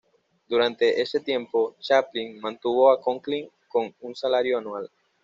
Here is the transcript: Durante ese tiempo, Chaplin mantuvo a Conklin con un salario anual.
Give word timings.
Durante 0.47 0.99
ese 0.99 1.19
tiempo, 1.19 1.75
Chaplin 1.79 2.39
mantuvo 2.41 2.89
a 2.91 2.99
Conklin 2.99 3.47
con 3.67 3.93
un 3.99 4.15
salario 4.15 4.57
anual. 4.57 4.89